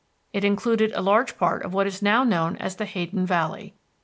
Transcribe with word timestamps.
It 0.33 0.43
included 0.43 0.91
a 0.95 1.01
large 1.03 1.37
part 1.37 1.61
of 1.63 1.75
what 1.75 1.85
is 1.85 2.01
now 2.01 2.23
known 2.23 2.55
as 2.57 2.77
the 2.77 2.85
Hayden 2.87 3.23
Valley. 3.27 3.75